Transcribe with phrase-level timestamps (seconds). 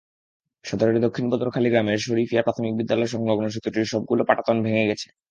[0.65, 5.07] সদরের দক্ষিণ বদরখালী গ্রামের শরিফিয়া প্রাথমিক বিদ্যালয়সংলগ্ন সেতুটির সবগুলো পাটাতন ভেঙে গেছে।